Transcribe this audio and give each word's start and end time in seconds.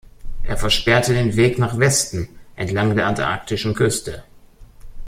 Er 0.41 0.57
versperrte 0.57 1.13
den 1.13 1.35
Weg 1.35 1.59
nach 1.59 1.77
Westen 1.77 2.27
entlang 2.55 2.95
der 2.95 3.05
antarktischen 3.05 3.75
Küste. 3.75 4.23